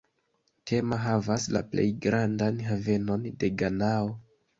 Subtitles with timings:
[0.69, 4.09] Tema havas la plej grandan havenon de Ganao.